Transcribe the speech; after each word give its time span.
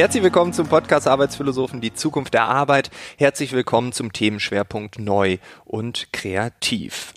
Herzlich 0.00 0.22
willkommen 0.22 0.54
zum 0.54 0.66
Podcast 0.66 1.06
Arbeitsphilosophen, 1.06 1.82
die 1.82 1.92
Zukunft 1.92 2.32
der 2.32 2.44
Arbeit. 2.44 2.90
Herzlich 3.18 3.52
willkommen 3.52 3.92
zum 3.92 4.14
Themenschwerpunkt 4.14 4.98
Neu 4.98 5.36
und 5.66 6.10
Kreativ. 6.10 7.12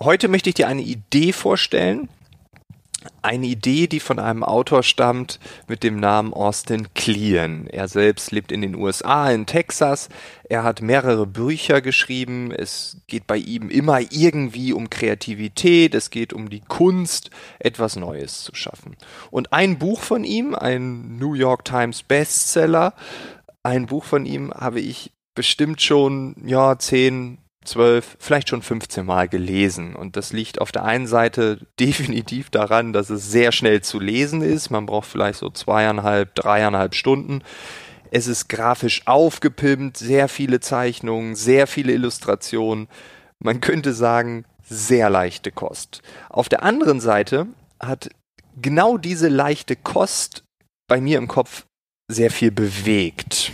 Heute 0.00 0.26
möchte 0.26 0.48
ich 0.48 0.56
dir 0.56 0.66
eine 0.66 0.82
Idee 0.82 1.30
vorstellen, 1.30 2.08
eine 3.22 3.46
Idee, 3.46 3.86
die 3.86 4.00
von 4.00 4.18
einem 4.18 4.42
Autor 4.42 4.82
stammt 4.82 5.38
mit 5.66 5.82
dem 5.82 5.98
Namen 5.98 6.32
Austin 6.32 6.92
Kleon. 6.94 7.66
Er 7.68 7.88
selbst 7.88 8.32
lebt 8.32 8.52
in 8.52 8.60
den 8.60 8.74
USA, 8.74 9.30
in 9.30 9.46
Texas. 9.46 10.08
Er 10.48 10.62
hat 10.62 10.82
mehrere 10.82 11.26
Bücher 11.26 11.80
geschrieben. 11.80 12.52
Es 12.52 12.98
geht 13.06 13.26
bei 13.26 13.36
ihm 13.36 13.70
immer 13.70 14.00
irgendwie 14.00 14.72
um 14.72 14.90
Kreativität. 14.90 15.94
Es 15.94 16.10
geht 16.10 16.32
um 16.32 16.50
die 16.50 16.60
Kunst, 16.60 17.30
etwas 17.58 17.96
Neues 17.96 18.42
zu 18.42 18.54
schaffen. 18.54 18.96
Und 19.30 19.52
ein 19.52 19.78
Buch 19.78 20.00
von 20.00 20.24
ihm, 20.24 20.54
ein 20.54 21.16
New 21.16 21.34
York 21.34 21.64
Times 21.64 22.02
Bestseller, 22.02 22.94
ein 23.62 23.86
Buch 23.86 24.04
von 24.04 24.26
ihm 24.26 24.52
habe 24.52 24.80
ich 24.80 25.12
bestimmt 25.34 25.82
schon, 25.82 26.36
ja, 26.44 26.78
zehn, 26.78 27.38
zwölf, 27.64 28.16
vielleicht 28.18 28.48
schon 28.48 28.62
15 28.62 29.04
Mal 29.04 29.28
gelesen. 29.28 29.96
Und 29.96 30.16
das 30.16 30.32
liegt 30.32 30.60
auf 30.60 30.72
der 30.72 30.84
einen 30.84 31.06
Seite 31.06 31.58
definitiv 31.80 32.50
daran, 32.50 32.92
dass 32.92 33.10
es 33.10 33.30
sehr 33.30 33.52
schnell 33.52 33.82
zu 33.82 34.00
lesen 34.00 34.42
ist. 34.42 34.70
Man 34.70 34.86
braucht 34.86 35.08
vielleicht 35.08 35.38
so 35.38 35.50
zweieinhalb, 35.50 36.34
dreieinhalb 36.34 36.94
Stunden. 36.94 37.42
Es 38.10 38.26
ist 38.26 38.48
grafisch 38.48 39.06
aufgepimpt, 39.06 39.96
sehr 39.96 40.28
viele 40.28 40.60
Zeichnungen, 40.60 41.34
sehr 41.34 41.66
viele 41.66 41.92
Illustrationen. 41.92 42.88
Man 43.40 43.60
könnte 43.60 43.92
sagen, 43.92 44.44
sehr 44.62 45.10
leichte 45.10 45.50
Kost. 45.50 46.02
Auf 46.30 46.48
der 46.48 46.62
anderen 46.62 47.00
Seite 47.00 47.46
hat 47.80 48.10
genau 48.56 48.98
diese 48.98 49.28
leichte 49.28 49.76
Kost 49.76 50.44
bei 50.88 51.00
mir 51.00 51.18
im 51.18 51.28
Kopf 51.28 51.66
sehr 52.08 52.30
viel 52.30 52.50
bewegt. 52.50 53.52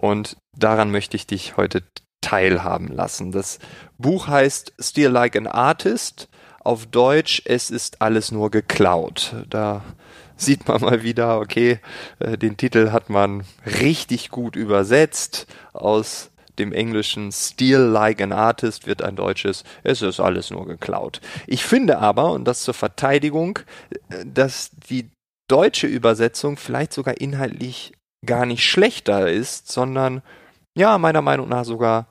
Und 0.00 0.36
daran 0.56 0.90
möchte 0.90 1.16
ich 1.16 1.26
dich 1.26 1.56
heute 1.56 1.82
teilhaben 2.20 2.88
lassen. 2.88 3.32
Das 3.32 3.58
Buch 3.98 4.28
heißt 4.28 4.72
Still 4.78 5.10
Like 5.10 5.36
an 5.36 5.46
Artist. 5.46 6.28
Auf 6.60 6.86
Deutsch, 6.86 7.42
es 7.44 7.70
ist 7.70 8.02
alles 8.02 8.30
nur 8.30 8.50
geklaut. 8.50 9.34
Da 9.48 9.82
sieht 10.36 10.68
man 10.68 10.80
mal 10.80 11.02
wieder, 11.02 11.38
okay, 11.40 11.80
äh, 12.18 12.36
den 12.38 12.56
Titel 12.56 12.90
hat 12.92 13.10
man 13.10 13.44
richtig 13.80 14.30
gut 14.30 14.56
übersetzt. 14.56 15.46
Aus 15.72 16.30
dem 16.58 16.72
englischen 16.72 17.30
Steal 17.32 17.82
Like 17.82 18.20
an 18.20 18.32
Artist 18.32 18.86
wird 18.86 19.02
ein 19.02 19.16
deutsches, 19.16 19.64
es 19.84 20.02
ist 20.02 20.20
alles 20.20 20.50
nur 20.50 20.66
geklaut. 20.66 21.20
Ich 21.46 21.64
finde 21.64 21.98
aber, 21.98 22.32
und 22.32 22.44
das 22.44 22.62
zur 22.62 22.74
Verteidigung, 22.74 23.60
äh, 24.10 24.24
dass 24.26 24.70
die 24.90 25.10
deutsche 25.48 25.86
Übersetzung 25.86 26.56
vielleicht 26.56 26.92
sogar 26.92 27.20
inhaltlich 27.20 27.92
gar 28.26 28.46
nicht 28.46 28.64
schlechter 28.64 29.30
ist, 29.30 29.70
sondern 29.70 30.22
ja, 30.78 30.98
meiner 30.98 31.22
Meinung 31.22 31.48
nach 31.48 31.64
sogar 31.64 32.06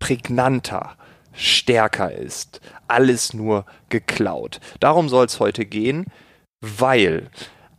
prägnanter, 0.00 0.96
stärker 1.32 2.12
ist. 2.12 2.60
Alles 2.88 3.34
nur 3.34 3.66
geklaut. 3.88 4.60
Darum 4.80 5.08
soll 5.08 5.26
es 5.26 5.40
heute 5.40 5.66
gehen, 5.66 6.06
weil 6.60 7.30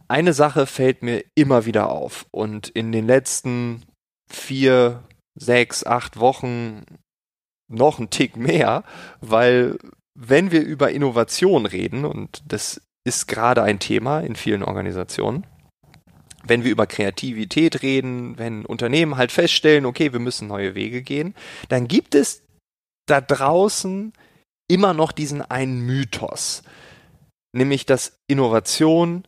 eine 0.07 0.33
Sache 0.33 0.65
fällt 0.65 1.03
mir 1.03 1.23
immer 1.35 1.65
wieder 1.65 1.89
auf 1.89 2.25
und 2.31 2.69
in 2.69 2.91
den 2.91 3.07
letzten 3.07 3.83
vier, 4.29 5.03
sechs, 5.35 5.85
acht 5.85 6.19
Wochen 6.19 6.83
noch 7.69 7.99
ein 7.99 8.09
Tick 8.09 8.35
mehr, 8.35 8.83
weil 9.21 9.77
wenn 10.13 10.51
wir 10.51 10.61
über 10.61 10.91
Innovation 10.91 11.65
reden, 11.65 12.05
und 12.05 12.43
das 12.45 12.81
ist 13.05 13.27
gerade 13.27 13.63
ein 13.63 13.79
Thema 13.79 14.19
in 14.19 14.35
vielen 14.35 14.63
Organisationen, 14.63 15.45
wenn 16.43 16.63
wir 16.63 16.71
über 16.71 16.87
Kreativität 16.87 17.81
reden, 17.81 18.37
wenn 18.37 18.65
Unternehmen 18.65 19.17
halt 19.17 19.31
feststellen, 19.31 19.85
okay, 19.85 20.13
wir 20.13 20.19
müssen 20.19 20.47
neue 20.47 20.75
Wege 20.75 21.01
gehen, 21.01 21.35
dann 21.69 21.87
gibt 21.87 22.15
es 22.15 22.43
da 23.07 23.21
draußen 23.21 24.13
immer 24.69 24.93
noch 24.93 25.11
diesen 25.11 25.41
einen 25.41 25.81
Mythos, 25.81 26.63
nämlich 27.53 27.85
dass 27.85 28.17
Innovation 28.27 29.27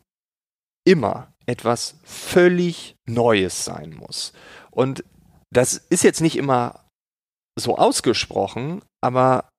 immer 0.86 1.34
etwas 1.46 2.00
völlig 2.04 2.96
Neues 3.06 3.66
sein 3.66 3.94
muss. 3.94 4.34
Und 4.72 5.04
das 5.52 5.76
ist 5.76 6.04
jetzt 6.04 6.22
nicht 6.22 6.38
immer 6.38 6.86
so 7.60 7.78
ausgesprochen, 7.78 8.82
aber 9.02 9.50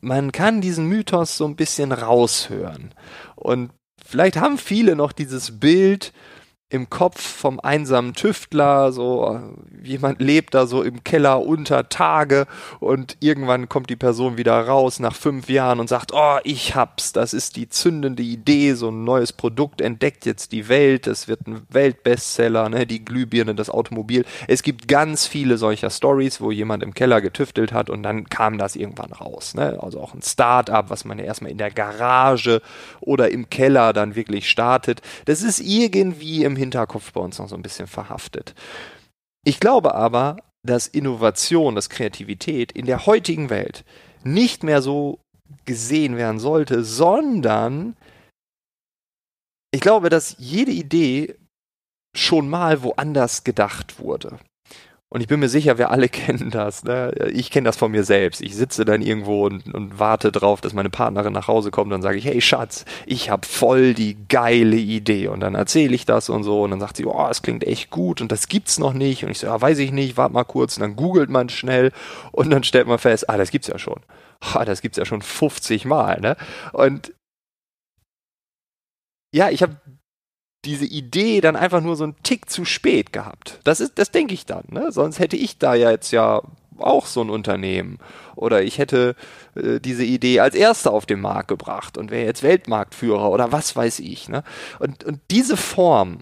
man 0.00 0.32
kann 0.32 0.60
diesen 0.60 0.86
Mythos 0.86 1.36
so 1.36 1.46
ein 1.46 1.56
bisschen 1.56 1.92
raushören. 1.92 2.94
Und 3.36 3.72
vielleicht 4.04 4.38
haben 4.38 4.58
viele 4.58 4.96
noch 4.96 5.12
dieses 5.12 5.60
Bild 5.60 6.12
im 6.70 6.88
Kopf 6.88 7.20
vom 7.20 7.58
einsamen 7.58 8.14
Tüftler, 8.14 8.92
so 8.92 9.40
jemand 9.82 10.20
lebt 10.20 10.54
da 10.54 10.66
so 10.66 10.82
im 10.82 11.02
Keller 11.02 11.42
unter 11.42 11.88
Tage 11.88 12.46
und 12.78 13.16
irgendwann 13.18 13.68
kommt 13.68 13.90
die 13.90 13.96
Person 13.96 14.38
wieder 14.38 14.58
raus 14.60 15.00
nach 15.00 15.16
fünf 15.16 15.48
Jahren 15.48 15.80
und 15.80 15.88
sagt, 15.88 16.12
oh, 16.14 16.38
ich 16.44 16.76
hab's, 16.76 17.12
das 17.12 17.34
ist 17.34 17.56
die 17.56 17.68
zündende 17.68 18.22
Idee, 18.22 18.74
so 18.74 18.90
ein 18.90 19.02
neues 19.02 19.32
Produkt 19.32 19.80
entdeckt 19.80 20.26
jetzt 20.26 20.52
die 20.52 20.68
Welt, 20.68 21.08
es 21.08 21.26
wird 21.26 21.48
ein 21.48 21.62
Weltbestseller, 21.70 22.68
ne, 22.68 22.86
die 22.86 23.04
Glühbirne, 23.04 23.56
das 23.56 23.68
Automobil. 23.68 24.24
Es 24.46 24.62
gibt 24.62 24.86
ganz 24.86 25.26
viele 25.26 25.58
solcher 25.58 25.90
Stories, 25.90 26.40
wo 26.40 26.52
jemand 26.52 26.84
im 26.84 26.94
Keller 26.94 27.20
getüftelt 27.20 27.72
hat 27.72 27.90
und 27.90 28.04
dann 28.04 28.28
kam 28.28 28.58
das 28.58 28.76
irgendwann 28.76 29.12
raus, 29.12 29.54
ne? 29.54 29.78
Also 29.82 30.00
auch 30.00 30.14
ein 30.14 30.22
Start-up, 30.22 30.88
was 30.88 31.04
man 31.04 31.18
ja 31.18 31.24
erstmal 31.24 31.50
in 31.50 31.58
der 31.58 31.72
Garage 31.72 32.62
oder 33.00 33.30
im 33.30 33.50
Keller 33.50 33.92
dann 33.92 34.14
wirklich 34.14 34.48
startet. 34.48 35.02
Das 35.24 35.42
ist 35.42 35.58
irgendwie 35.58 36.44
im 36.44 36.59
Hinterkopf 36.60 37.12
bei 37.12 37.20
uns 37.20 37.38
noch 37.38 37.48
so 37.48 37.56
ein 37.56 37.62
bisschen 37.62 37.86
verhaftet. 37.86 38.54
Ich 39.44 39.58
glaube 39.58 39.94
aber, 39.94 40.36
dass 40.62 40.86
Innovation, 40.86 41.74
dass 41.74 41.90
Kreativität 41.90 42.72
in 42.72 42.86
der 42.86 43.06
heutigen 43.06 43.50
Welt 43.50 43.84
nicht 44.22 44.62
mehr 44.62 44.82
so 44.82 45.20
gesehen 45.64 46.16
werden 46.16 46.38
sollte, 46.38 46.84
sondern 46.84 47.96
ich 49.72 49.80
glaube, 49.80 50.08
dass 50.10 50.36
jede 50.38 50.72
Idee 50.72 51.36
schon 52.14 52.48
mal 52.48 52.82
woanders 52.82 53.44
gedacht 53.44 53.98
wurde. 53.98 54.38
Und 55.12 55.20
ich 55.20 55.26
bin 55.26 55.40
mir 55.40 55.48
sicher, 55.48 55.76
wir 55.76 55.90
alle 55.90 56.08
kennen 56.08 56.50
das. 56.50 56.84
Ne? 56.84 57.12
Ich 57.32 57.50
kenne 57.50 57.64
das 57.64 57.76
von 57.76 57.90
mir 57.90 58.04
selbst. 58.04 58.40
Ich 58.40 58.54
sitze 58.54 58.84
dann 58.84 59.02
irgendwo 59.02 59.44
und, 59.44 59.74
und 59.74 59.98
warte 59.98 60.30
drauf, 60.30 60.60
dass 60.60 60.72
meine 60.72 60.90
Partnerin 60.90 61.32
nach 61.32 61.48
Hause 61.48 61.72
kommt. 61.72 61.92
Dann 61.92 62.00
sage 62.02 62.16
ich, 62.16 62.24
hey 62.24 62.40
Schatz, 62.40 62.84
ich 63.06 63.28
habe 63.28 63.46
voll 63.46 63.92
die 63.94 64.16
geile 64.28 64.76
Idee. 64.76 65.26
Und 65.26 65.40
dann 65.40 65.56
erzähle 65.56 65.94
ich 65.94 66.06
das 66.06 66.28
und 66.28 66.44
so. 66.44 66.62
Und 66.62 66.70
dann 66.70 66.80
sagt 66.80 66.96
sie, 66.96 67.06
oh, 67.06 67.26
das 67.26 67.42
klingt 67.42 67.64
echt 67.64 67.90
gut 67.90 68.20
und 68.20 68.30
das 68.30 68.46
gibt's 68.46 68.78
noch 68.78 68.92
nicht. 68.92 69.24
Und 69.24 69.30
ich 69.30 69.40
so, 69.40 69.48
ja, 69.48 69.60
weiß 69.60 69.78
ich 69.80 69.90
nicht, 69.90 70.16
warte 70.16 70.32
mal 70.32 70.44
kurz. 70.44 70.76
Und 70.76 70.82
dann 70.82 70.94
googelt 70.94 71.28
man 71.28 71.48
schnell 71.48 71.90
und 72.30 72.50
dann 72.50 72.62
stellt 72.62 72.86
man 72.86 72.98
fest, 72.98 73.28
ah, 73.28 73.36
das 73.36 73.50
gibt's 73.50 73.66
ja 73.68 73.78
schon. 73.78 74.00
Ah, 74.40 74.64
das 74.64 74.80
gibt's 74.80 74.96
ja 74.96 75.04
schon 75.04 75.22
50 75.22 75.86
Mal. 75.86 76.20
Ne? 76.20 76.36
Und 76.72 77.12
ja, 79.32 79.50
ich 79.50 79.62
habe 79.62 79.76
diese 80.64 80.84
Idee 80.84 81.40
dann 81.40 81.56
einfach 81.56 81.80
nur 81.80 81.96
so 81.96 82.04
einen 82.04 82.16
Tick 82.22 82.50
zu 82.50 82.64
spät 82.64 83.12
gehabt. 83.12 83.60
Das 83.64 83.80
ist, 83.80 83.98
das 83.98 84.10
denke 84.10 84.34
ich 84.34 84.46
dann. 84.46 84.64
Ne? 84.68 84.92
Sonst 84.92 85.18
hätte 85.18 85.36
ich 85.36 85.58
da 85.58 85.74
ja 85.74 85.90
jetzt 85.90 86.10
ja 86.10 86.42
auch 86.78 87.06
so 87.06 87.22
ein 87.22 87.30
Unternehmen. 87.30 87.98
Oder 88.36 88.62
ich 88.62 88.78
hätte 88.78 89.14
äh, 89.54 89.80
diese 89.80 90.04
Idee 90.04 90.40
als 90.40 90.54
erster 90.54 90.92
auf 90.92 91.06
den 91.06 91.20
Markt 91.20 91.48
gebracht 91.48 91.98
und 91.98 92.10
wäre 92.10 92.26
jetzt 92.26 92.42
Weltmarktführer 92.42 93.30
oder 93.30 93.52
was 93.52 93.74
weiß 93.76 94.00
ich. 94.00 94.28
Ne? 94.28 94.42
Und, 94.78 95.04
und 95.04 95.20
diese 95.30 95.56
Form, 95.56 96.18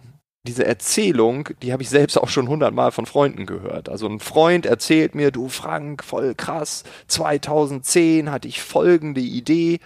diese 0.47 0.65
Erzählung, 0.65 1.49
die 1.63 1.73
habe 1.73 1.83
ich 1.83 1.91
selbst 1.91 2.17
auch 2.17 2.29
schon 2.29 2.49
hundertmal 2.49 2.93
von 2.93 3.07
Freunden 3.07 3.47
gehört. 3.47 3.89
Also 3.89 4.07
ein 4.07 4.21
Freund 4.21 4.67
erzählt 4.67 5.15
mir, 5.15 5.31
du 5.31 5.49
Frank, 5.49 6.05
voll 6.05 6.35
krass, 6.35 6.85
2010 7.09 8.31
hatte 8.31 8.49
ich 8.49 8.63
folgende 8.63 9.21
Idee 9.21 9.81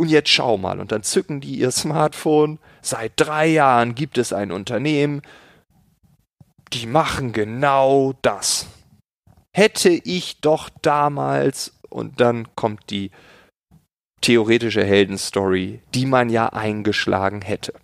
und 0.00 0.08
jetzt 0.08 0.30
schau 0.30 0.56
mal. 0.56 0.80
Und 0.80 0.92
dann 0.92 1.02
zücken 1.02 1.42
die 1.42 1.56
ihr 1.56 1.70
Smartphone. 1.70 2.58
Seit 2.80 3.12
drei 3.16 3.46
Jahren 3.48 3.94
gibt 3.94 4.16
es 4.16 4.32
ein 4.32 4.50
Unternehmen, 4.50 5.20
die 6.72 6.86
machen 6.86 7.34
genau 7.34 8.14
das. 8.22 8.66
Hätte 9.52 9.90
ich 9.90 10.40
doch 10.40 10.70
damals, 10.80 11.78
und 11.90 12.18
dann 12.18 12.48
kommt 12.54 12.88
die 12.88 13.10
theoretische 14.22 14.82
Heldenstory, 14.82 15.80
die 15.92 16.06
man 16.06 16.30
ja 16.30 16.46
eingeschlagen 16.46 17.42
hätte. 17.42 17.74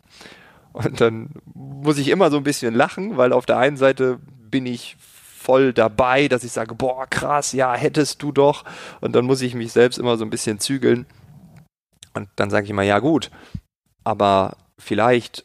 Und 0.72 1.02
dann 1.02 1.32
muss 1.52 1.98
ich 1.98 2.08
immer 2.08 2.30
so 2.30 2.38
ein 2.38 2.44
bisschen 2.44 2.74
lachen, 2.74 3.18
weil 3.18 3.34
auf 3.34 3.44
der 3.44 3.58
einen 3.58 3.76
Seite 3.76 4.20
bin 4.22 4.64
ich 4.64 4.96
voll 4.98 5.74
dabei, 5.74 6.28
dass 6.28 6.44
ich 6.44 6.52
sage, 6.52 6.74
boah, 6.74 7.06
krass, 7.08 7.52
ja, 7.52 7.74
hättest 7.74 8.22
du 8.22 8.32
doch. 8.32 8.64
Und 9.02 9.14
dann 9.14 9.26
muss 9.26 9.42
ich 9.42 9.54
mich 9.54 9.72
selbst 9.72 9.98
immer 9.98 10.16
so 10.16 10.24
ein 10.24 10.30
bisschen 10.30 10.60
zügeln. 10.60 11.04
Und 12.16 12.28
dann 12.36 12.50
sage 12.50 12.64
ich 12.64 12.70
immer, 12.70 12.82
ja 12.82 12.98
gut, 12.98 13.30
aber 14.02 14.56
vielleicht 14.78 15.44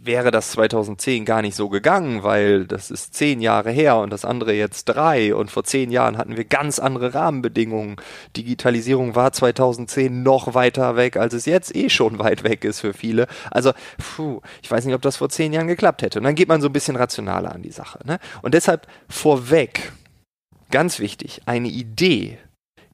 wäre 0.00 0.30
das 0.30 0.52
2010 0.52 1.24
gar 1.24 1.42
nicht 1.42 1.56
so 1.56 1.68
gegangen, 1.68 2.22
weil 2.22 2.66
das 2.66 2.90
ist 2.90 3.14
zehn 3.14 3.40
Jahre 3.40 3.70
her 3.70 3.96
und 3.98 4.10
das 4.10 4.24
andere 4.24 4.52
jetzt 4.52 4.84
drei 4.84 5.34
und 5.34 5.50
vor 5.50 5.64
zehn 5.64 5.90
Jahren 5.90 6.16
hatten 6.16 6.36
wir 6.36 6.44
ganz 6.44 6.78
andere 6.78 7.14
Rahmenbedingungen. 7.14 7.96
Digitalisierung 8.36 9.14
war 9.14 9.32
2010 9.32 10.22
noch 10.22 10.54
weiter 10.54 10.96
weg, 10.96 11.16
als 11.16 11.34
es 11.34 11.46
jetzt 11.46 11.74
eh 11.74 11.90
schon 11.90 12.18
weit 12.18 12.44
weg 12.44 12.64
ist 12.64 12.80
für 12.80 12.94
viele. 12.94 13.26
Also, 13.50 13.72
puh, 13.98 14.40
ich 14.62 14.70
weiß 14.70 14.84
nicht, 14.84 14.94
ob 14.94 15.02
das 15.02 15.16
vor 15.16 15.28
zehn 15.28 15.52
Jahren 15.52 15.68
geklappt 15.68 16.02
hätte. 16.02 16.18
Und 16.20 16.24
dann 16.24 16.36
geht 16.36 16.48
man 16.48 16.60
so 16.60 16.68
ein 16.68 16.72
bisschen 16.72 16.96
rationaler 16.96 17.52
an 17.52 17.62
die 17.62 17.72
Sache. 17.72 17.98
Ne? 18.04 18.18
Und 18.42 18.54
deshalb 18.54 18.86
vorweg, 19.08 19.92
ganz 20.70 21.00
wichtig, 21.00 21.42
eine 21.46 21.68
Idee 21.68 22.38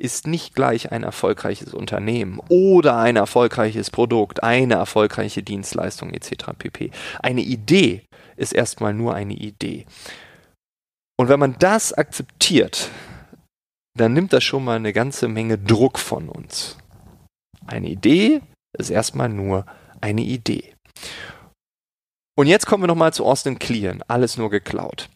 ist 0.01 0.27
nicht 0.27 0.55
gleich 0.55 0.93
ein 0.93 1.03
erfolgreiches 1.03 1.75
Unternehmen 1.75 2.41
oder 2.49 2.97
ein 2.97 3.17
erfolgreiches 3.17 3.91
Produkt, 3.91 4.43
eine 4.43 4.75
erfolgreiche 4.75 5.43
Dienstleistung 5.43 6.11
etc. 6.13 6.53
pp. 6.59 6.91
Eine 7.21 7.43
Idee 7.43 8.03
ist 8.37 8.53
erstmal 8.53 8.95
nur 8.95 9.15
eine 9.15 9.35
Idee. 9.35 9.87
Und 11.19 11.29
wenn 11.29 11.39
man 11.39 11.57
das 11.59 11.93
akzeptiert, 11.93 12.89
dann 13.97 14.15
nimmt 14.15 14.33
das 14.33 14.43
schon 14.43 14.65
mal 14.65 14.77
eine 14.77 14.93
ganze 14.93 15.29
Menge 15.29 15.59
Druck 15.59 15.99
von 15.99 16.29
uns. 16.29 16.79
Eine 17.67 17.89
Idee 17.89 18.41
ist 18.79 18.91
erstmal 18.91 19.29
nur 19.29 19.67
eine 20.01 20.23
Idee. 20.23 20.75
Und 22.39 22.47
jetzt 22.47 22.65
kommen 22.65 22.83
wir 22.83 22.89
nochmal 22.89 23.13
zu 23.13 23.27
Austin 23.27 23.59
Kleon, 23.59 24.03
alles 24.09 24.39
nur 24.39 24.49
geklaut. 24.49 25.11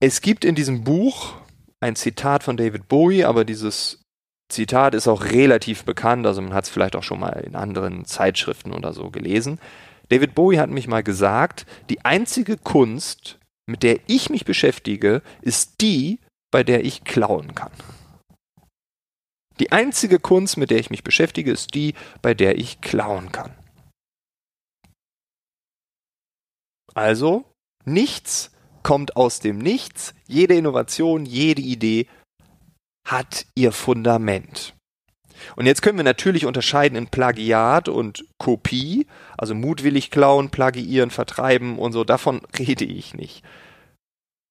Es 0.00 0.22
gibt 0.22 0.44
in 0.44 0.54
diesem 0.54 0.84
Buch 0.84 1.34
ein 1.80 1.96
Zitat 1.96 2.42
von 2.42 2.56
David 2.56 2.88
Bowie, 2.88 3.24
aber 3.24 3.44
dieses 3.44 4.02
Zitat 4.48 4.94
ist 4.94 5.08
auch 5.08 5.24
relativ 5.24 5.84
bekannt, 5.84 6.26
also 6.26 6.40
man 6.40 6.54
hat 6.54 6.64
es 6.64 6.70
vielleicht 6.70 6.96
auch 6.96 7.02
schon 7.02 7.20
mal 7.20 7.40
in 7.40 7.56
anderen 7.56 8.04
Zeitschriften 8.04 8.72
oder 8.72 8.92
so 8.92 9.10
gelesen. 9.10 9.60
David 10.08 10.34
Bowie 10.34 10.58
hat 10.58 10.70
mich 10.70 10.86
mal 10.86 11.02
gesagt, 11.02 11.66
die 11.90 12.04
einzige 12.04 12.56
Kunst, 12.56 13.38
mit 13.66 13.82
der 13.82 13.98
ich 14.06 14.30
mich 14.30 14.44
beschäftige, 14.44 15.22
ist 15.42 15.80
die, 15.80 16.20
bei 16.52 16.62
der 16.62 16.84
ich 16.84 17.02
klauen 17.02 17.54
kann. 17.54 17.72
Die 19.58 19.72
einzige 19.72 20.20
Kunst, 20.20 20.58
mit 20.58 20.70
der 20.70 20.78
ich 20.78 20.90
mich 20.90 21.02
beschäftige, 21.02 21.50
ist 21.50 21.74
die, 21.74 21.94
bei 22.22 22.34
der 22.34 22.56
ich 22.58 22.80
klauen 22.80 23.32
kann. 23.32 23.52
Also, 26.94 27.44
nichts 27.84 28.55
kommt 28.86 29.16
aus 29.16 29.40
dem 29.40 29.58
Nichts. 29.58 30.14
Jede 30.28 30.54
Innovation, 30.54 31.26
jede 31.26 31.60
Idee 31.60 32.06
hat 33.04 33.44
ihr 33.56 33.72
Fundament. 33.72 34.76
Und 35.56 35.66
jetzt 35.66 35.82
können 35.82 35.98
wir 35.98 36.04
natürlich 36.04 36.46
unterscheiden 36.46 36.96
in 36.96 37.08
Plagiat 37.08 37.88
und 37.88 38.24
Kopie, 38.38 39.08
also 39.36 39.56
mutwillig 39.56 40.12
klauen, 40.12 40.50
plagiieren, 40.50 41.10
vertreiben 41.10 41.80
und 41.80 41.90
so. 41.90 42.04
Davon 42.04 42.42
rede 42.60 42.84
ich 42.84 43.12
nicht. 43.14 43.42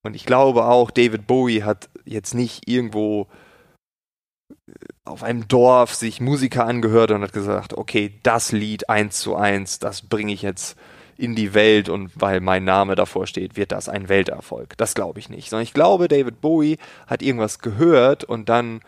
Und 0.03 0.17
ich 0.17 0.25
glaube 0.25 0.65
auch, 0.65 0.91
David 0.91 1.27
Bowie 1.27 1.63
hat 1.63 1.88
jetzt 2.03 2.33
nicht 2.33 2.67
irgendwo 2.67 3.29
äh, 4.67 4.73
auf 5.05 5.23
einem 5.23 5.47
Dorf 5.47 5.95
sich 5.95 6.19
Musiker 6.19 6.65
angehört 6.65 7.11
und 7.11 7.21
hat 7.21 7.31
gesagt, 7.31 7.73
okay, 7.73 8.19
das 8.23 8.51
Lied 8.51 8.89
eins 8.89 9.21
zu 9.21 9.38
eins, 9.38 9.79
das 9.79 10.01
bringe 10.01 10.33
ich 10.33 10.41
jetzt 10.41 10.75
in 11.17 11.35
die 11.35 11.53
Welt 11.53 11.89
und 11.89 12.12
weil 12.15 12.41
mein 12.41 12.63
Name 12.63 12.95
davor 12.95 13.27
steht, 13.27 13.56
wird 13.56 13.71
das 13.71 13.89
ein 13.89 14.09
Welterfolg. 14.09 14.77
Das 14.77 14.95
glaube 14.95 15.19
ich 15.19 15.29
nicht. 15.29 15.50
Sondern 15.50 15.63
ich 15.63 15.73
glaube, 15.73 16.07
David 16.07 16.41
Bowie 16.41 16.77
hat 17.07 17.21
irgendwas 17.21 17.59
gehört 17.59 18.23
und 18.23 18.50
dann 18.50 18.81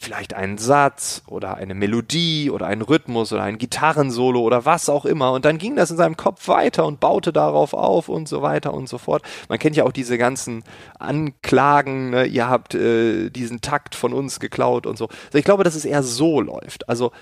vielleicht 0.00 0.32
einen 0.32 0.56
Satz 0.56 1.22
oder 1.26 1.56
eine 1.56 1.74
Melodie 1.74 2.50
oder 2.50 2.66
einen 2.66 2.80
Rhythmus 2.80 3.34
oder 3.34 3.42
ein 3.42 3.58
Gitarrensolo 3.58 4.40
oder 4.40 4.64
was 4.64 4.88
auch 4.88 5.04
immer. 5.04 5.32
Und 5.32 5.44
dann 5.44 5.58
ging 5.58 5.76
das 5.76 5.90
in 5.90 5.98
seinem 5.98 6.16
Kopf 6.16 6.48
weiter 6.48 6.86
und 6.86 7.00
baute 7.00 7.34
darauf 7.34 7.74
auf 7.74 8.08
und 8.08 8.26
so 8.26 8.40
weiter 8.40 8.72
und 8.72 8.88
so 8.88 8.96
fort. 8.96 9.22
Man 9.50 9.58
kennt 9.58 9.76
ja 9.76 9.84
auch 9.84 9.92
diese 9.92 10.16
ganzen 10.16 10.64
Anklagen, 10.98 12.10
ne? 12.10 12.24
ihr 12.24 12.48
habt 12.48 12.74
äh, 12.74 13.28
diesen 13.28 13.60
Takt 13.60 13.94
von 13.94 14.14
uns 14.14 14.40
geklaut 14.40 14.86
und 14.86 14.96
so. 14.96 15.08
Also 15.26 15.38
ich 15.38 15.44
glaube, 15.44 15.64
dass 15.64 15.74
es 15.74 15.84
eher 15.84 16.02
so 16.02 16.40
läuft. 16.40 16.88
Also 16.88 17.12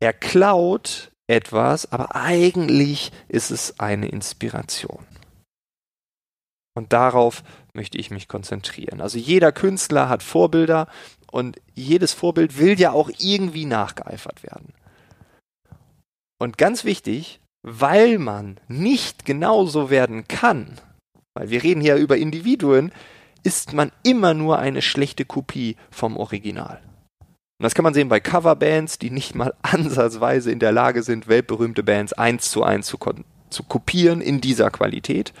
er 0.00 0.14
klaut 0.14 1.11
etwas, 1.32 1.90
aber 1.90 2.14
eigentlich 2.14 3.10
ist 3.28 3.50
es 3.50 3.80
eine 3.80 4.08
Inspiration. 4.08 5.04
Und 6.74 6.92
darauf 6.92 7.42
möchte 7.74 7.98
ich 7.98 8.10
mich 8.10 8.28
konzentrieren. 8.28 9.00
Also 9.00 9.18
jeder 9.18 9.52
Künstler 9.52 10.08
hat 10.08 10.22
Vorbilder 10.22 10.88
und 11.30 11.60
jedes 11.74 12.12
Vorbild 12.12 12.58
will 12.58 12.78
ja 12.78 12.92
auch 12.92 13.10
irgendwie 13.18 13.64
nachgeeifert 13.64 14.42
werden. 14.42 14.72
Und 16.38 16.58
ganz 16.58 16.84
wichtig, 16.84 17.40
weil 17.62 18.18
man 18.18 18.58
nicht 18.68 19.24
genauso 19.24 19.90
werden 19.90 20.26
kann, 20.28 20.80
weil 21.34 21.50
wir 21.50 21.62
reden 21.62 21.80
hier 21.80 21.96
über 21.96 22.16
Individuen, 22.16 22.92
ist 23.42 23.72
man 23.72 23.92
immer 24.02 24.34
nur 24.34 24.58
eine 24.58 24.82
schlechte 24.82 25.24
Kopie 25.24 25.76
vom 25.90 26.16
Original. 26.16 26.80
Und 27.62 27.66
das 27.66 27.76
kann 27.76 27.84
man 27.84 27.94
sehen 27.94 28.08
bei 28.08 28.18
Coverbands, 28.18 28.98
die 28.98 29.10
nicht 29.10 29.36
mal 29.36 29.54
ansatzweise 29.62 30.50
in 30.50 30.58
der 30.58 30.72
Lage 30.72 31.04
sind, 31.04 31.28
weltberühmte 31.28 31.84
Bands 31.84 32.12
eins 32.12 32.50
zu 32.50 32.64
eins 32.64 32.88
zu, 32.88 32.98
zu 33.50 33.62
kopieren 33.62 34.20
in 34.20 34.40
dieser 34.40 34.72
Qualität. 34.72 35.32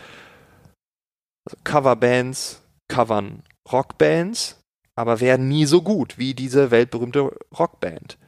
Also 1.44 1.58
Coverbands 1.64 2.62
covern 2.86 3.42
Rockbands, 3.72 4.62
aber 4.94 5.18
werden 5.18 5.48
nie 5.48 5.66
so 5.66 5.82
gut 5.82 6.16
wie 6.16 6.32
diese 6.32 6.70
weltberühmte 6.70 7.36
Rockband. 7.58 8.18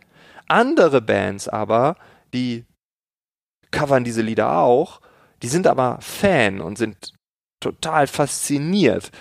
Andere 0.49 1.01
Bands 1.01 1.47
aber, 1.47 1.95
die 2.33 2.65
covern 3.71 4.03
diese 4.03 4.23
Lieder 4.23 4.59
auch, 4.59 5.03
die 5.41 5.49
sind 5.49 5.69
aber 5.69 5.99
Fan 6.01 6.61
und 6.61 6.79
sind 6.79 7.15
total 7.61 8.09
fasziniert 8.09 9.13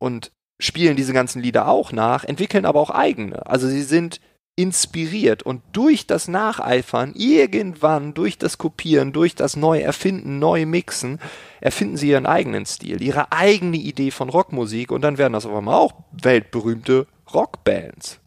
und 0.00 0.32
spielen 0.60 0.96
diese 0.96 1.12
ganzen 1.12 1.42
Lieder 1.42 1.68
auch 1.68 1.92
nach, 1.92 2.24
entwickeln 2.24 2.64
aber 2.64 2.80
auch 2.80 2.90
eigene. 2.90 3.46
Also 3.46 3.66
sie 3.66 3.82
sind 3.82 4.20
inspiriert 4.56 5.42
und 5.42 5.62
durch 5.72 6.06
das 6.06 6.28
Nacheifern, 6.28 7.14
irgendwann 7.14 8.12
durch 8.12 8.36
das 8.36 8.58
Kopieren, 8.58 9.12
durch 9.12 9.34
das 9.34 9.56
Neuerfinden, 9.56 10.38
Neumixen, 10.38 11.18
erfinden 11.60 11.96
sie 11.96 12.10
ihren 12.10 12.26
eigenen 12.26 12.66
Stil, 12.66 13.00
ihre 13.00 13.32
eigene 13.32 13.78
Idee 13.78 14.10
von 14.10 14.28
Rockmusik 14.28 14.92
und 14.92 15.02
dann 15.02 15.18
werden 15.18 15.32
das 15.32 15.46
auf 15.46 15.56
einmal 15.56 15.76
auch 15.76 15.94
weltberühmte 16.12 17.06
Rockbands. 17.32 18.20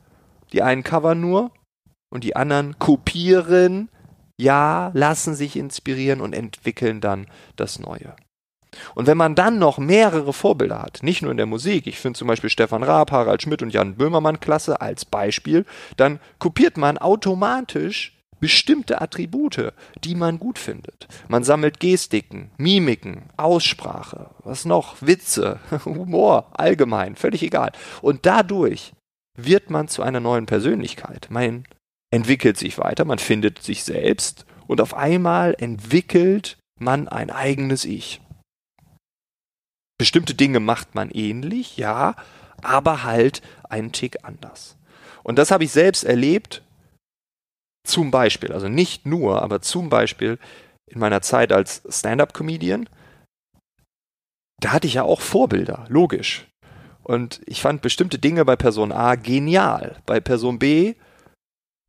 Die 0.54 0.64
einen 0.64 0.84
covern 0.84 1.22
nur 1.22 1.52
und 2.10 2.24
die 2.24 2.36
anderen 2.36 2.80
kopieren, 2.80 3.90
ja, 4.38 4.92
lassen 4.96 5.36
sich 5.36 5.56
inspirieren 5.56 6.22
und 6.22 6.34
entwickeln 6.34 7.00
dann 7.00 7.28
das 7.56 7.80
Neue. 7.80 8.16
Und 8.96 9.08
wenn 9.08 9.18
man 9.18 9.36
dann 9.36 9.60
noch 9.60 9.78
mehrere 9.78 10.34
Vorbilder 10.34 10.82
hat, 10.82 11.04
nicht 11.04 11.22
nur 11.22 11.32
in 11.32 11.38
der 11.38 11.46
Musik, 11.46 11.88
ich 11.88 12.00
finde 12.00 12.18
zum 12.18 12.28
Beispiel 12.28 12.50
Stefan 12.50 12.84
Raab, 12.84 13.12
Harald 13.12 13.42
Schmidt 13.42 13.62
und 13.62 13.74
Jan 13.74 13.96
Böhmermann 13.96 14.40
klasse 14.40 14.82
als 14.82 15.06
Beispiel, 15.06 15.66
dann 15.98 16.20
kopiert 16.40 16.78
man 16.78 16.98
automatisch 16.98 18.14
bestimmte 18.44 19.00
Attribute, 19.00 19.72
die 20.04 20.16
man 20.16 20.38
gut 20.38 20.60
findet. 20.60 21.08
Man 21.30 21.46
sammelt 21.46 21.80
Gestiken, 21.80 22.52
Mimiken, 22.58 23.30
Aussprache, 23.38 24.32
was 24.40 24.66
noch, 24.66 24.98
Witze, 25.00 25.62
Humor, 25.86 26.52
allgemein, 26.52 27.16
völlig 27.16 27.42
egal. 27.42 27.72
Und 28.02 28.26
dadurch 28.26 28.92
wird 29.38 29.70
man 29.70 29.88
zu 29.88 30.04
einer 30.04 30.20
neuen 30.20 30.46
Persönlichkeit. 30.46 31.28
Man 31.30 31.64
entwickelt 32.12 32.58
sich 32.58 32.78
weiter, 32.78 33.06
man 33.06 33.18
findet 33.18 33.64
sich 33.64 33.86
selbst 33.86 34.46
und 34.68 34.82
auf 34.82 34.94
einmal 34.94 35.56
entwickelt 35.58 36.58
man 36.78 37.08
ein 37.08 37.30
eigenes 37.30 37.86
Ich. 37.86 38.20
Bestimmte 39.98 40.34
Dinge 40.34 40.60
macht 40.60 40.96
man 40.96 41.10
ähnlich, 41.12 41.78
ja, 41.78 42.16
aber 42.62 43.04
halt 43.04 43.42
einen 43.70 43.92
Tick 43.92 44.24
anders. 44.24 44.78
Und 45.24 45.38
das 45.38 45.52
habe 45.52 45.64
ich 45.64 45.72
selbst 45.72 46.04
erlebt, 46.04 46.64
zum 47.86 48.12
Beispiel, 48.12 48.52
also 48.54 48.70
nicht 48.70 49.06
nur, 49.06 49.42
aber 49.42 49.62
zum 49.62 49.90
Beispiel 49.90 50.40
in 50.90 51.00
meiner 51.00 51.22
Zeit 51.22 51.52
als 51.52 51.82
Stand-up-Comedian. 51.90 52.90
Da 54.60 54.72
hatte 54.72 54.88
ich 54.88 54.96
ja 54.96 55.04
auch 55.04 55.22
Vorbilder, 55.22 55.86
logisch. 55.90 56.48
Und 57.04 57.42
ich 57.46 57.62
fand 57.62 57.82
bestimmte 57.82 58.20
Dinge 58.20 58.46
bei 58.46 58.56
Person 58.56 58.94
A 58.94 59.16
genial. 59.16 60.02
Bei 60.06 60.22
Person 60.22 60.60
B 60.60 60.96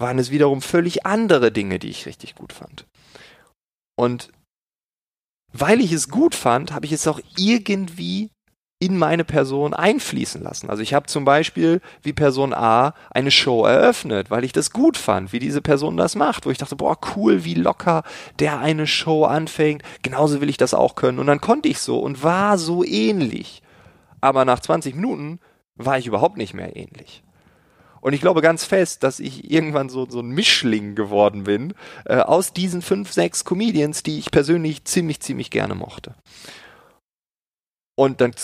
waren 0.01 0.19
es 0.19 0.31
wiederum 0.31 0.61
völlig 0.61 1.07
andere 1.07 1.53
Dinge, 1.53 1.79
die 1.79 1.91
ich 1.91 2.07
richtig 2.07 2.35
gut 2.35 2.53
fand. 2.53 2.87
Und 3.97 4.33
weil 5.57 5.81
ich 5.81 5.93
es 5.93 6.09
gut 6.09 6.35
fand, 6.35 6.73
habe 6.73 6.85
ich 6.85 6.93
es 6.93 7.07
auch 7.07 7.21
irgendwie 7.37 8.31
in 8.81 8.99
meine 8.99 9.25
Person 9.25 9.73
einfließen 9.73 10.43
lassen. 10.43 10.69
Also 10.69 10.83
ich 10.83 10.93
habe 10.93 11.07
zum 11.07 11.25
Beispiel 11.25 11.81
wie 12.03 12.13
Person 12.13 12.53
A 12.53 12.93
eine 13.11 13.31
Show 13.31 13.65
eröffnet, 13.65 14.31
weil 14.31 14.45
ich 14.45 14.53
das 14.53 14.73
gut 14.73 14.99
fand, 14.99 15.33
wie 15.33 15.39
diese 15.39 15.63
Person 15.63 15.97
das 15.97 16.17
macht, 16.17 16.45
wo 16.45 16.51
ich 16.51 16.59
dachte, 16.59 16.75
boah, 16.77 16.99
cool, 17.15 17.45
wie 17.45 17.55
locker 17.55 18.03
der 18.41 18.59
eine 18.59 18.89
Show 18.89 19.25
anfängt. 19.25 19.83
Genauso 20.03 20.41
will 20.41 20.51
ich 20.51 20.57
das 20.57 20.75
auch 20.75 20.97
können. 20.97 21.21
Und 21.21 21.29
dann 21.29 21.41
konnte 21.41 21.69
ich 21.69 21.79
so 21.79 22.01
und 22.01 22.25
war 22.25 22.59
so 22.59 22.85
ähnlich. 22.85 23.63
Aber 24.21 24.45
nach 24.45 24.61
20 24.61 24.97
Minuten 24.97 25.39
war 25.77 25.99
ich 25.99 26.09
überhaupt 26.09 26.37
nicht 26.37 26.53
mehr 26.53 26.77
ähnlich. 26.77 27.23
Und 28.05 28.13
ich 28.13 28.21
glaube 28.21 28.43
ganz 28.43 28.67
fest, 28.67 29.03
dass 29.03 29.19
ich 29.19 29.51
irgendwann 29.51 29.89
so, 29.89 30.07
so 30.07 30.21
ein 30.21 30.29
Mischling 30.29 30.95
geworden 30.95 31.45
bin 31.45 31.73
äh, 32.05 32.17
aus 32.17 32.53
diesen 32.53 32.83
fünf, 32.83 33.11
sechs 33.11 33.47
Comedians, 33.47 34.03
die 34.03 34.19
ich 34.19 34.31
persönlich 34.31 34.85
ziemlich, 34.85 35.21
ziemlich 35.21 35.51
gerne 35.51 35.75
mochte. 35.75 36.15
Und 37.97 38.21
dann 38.21 38.35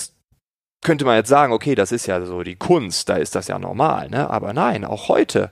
könnte 0.82 1.04
man 1.04 1.16
jetzt 1.16 1.28
sagen, 1.28 1.52
okay, 1.52 1.74
das 1.74 1.92
ist 1.92 2.06
ja 2.06 2.24
so 2.24 2.42
die 2.42 2.56
Kunst, 2.56 3.10
da 3.10 3.16
ist 3.16 3.34
das 3.34 3.48
ja 3.48 3.58
normal, 3.58 4.08
ne? 4.08 4.30
Aber 4.30 4.54
nein, 4.54 4.86
auch 4.86 5.08
heute 5.08 5.50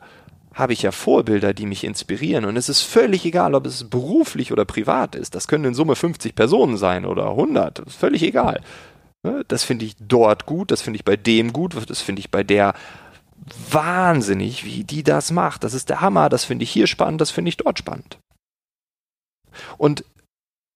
habe 0.55 0.73
ich 0.73 0.81
ja 0.81 0.91
Vorbilder, 0.91 1.53
die 1.53 1.67
mich 1.67 1.85
inspirieren. 1.85 2.47
Und 2.47 2.57
es 2.57 2.71
ist 2.71 2.81
völlig 2.81 3.27
egal, 3.27 3.55
ob 3.55 3.67
es 3.67 3.91
beruflich 3.91 4.53
oder 4.53 4.65
privat 4.65 5.17
ist. 5.17 5.35
Das 5.35 5.49
können 5.49 5.67
in 5.67 5.75
Summe 5.75 5.97
50 5.97 6.35
Personen 6.35 6.79
sein 6.79 7.05
oder 7.05 7.29
100. 7.29 7.81
Das 7.81 7.89
ist 7.89 7.97
völlig 7.97 8.23
egal. 8.23 8.63
Ne? 9.23 9.45
Das 9.49 9.65
finde 9.65 9.85
ich 9.85 9.97
dort 10.01 10.47
gut, 10.47 10.71
das 10.71 10.81
finde 10.81 10.97
ich 10.97 11.05
bei 11.05 11.17
dem 11.17 11.53
gut, 11.53 11.75
das 11.91 12.01
finde 12.01 12.21
ich 12.21 12.31
bei 12.31 12.43
der 12.43 12.73
wahnsinnig, 13.71 14.65
wie 14.65 14.85
die 14.85 15.03
das 15.03 15.31
macht. 15.31 15.65
Das 15.65 15.75
ist 15.75 15.89
der 15.89 16.01
Hammer, 16.01 16.29
das 16.29 16.45
finde 16.45 16.65
ich 16.65 16.71
hier 16.71 16.87
spannend, 16.87 17.21
das 17.21 17.31
finde 17.31 17.49
ich 17.51 17.57
dort 17.57 17.79
spannend. 17.79 18.19
Und 19.77 20.05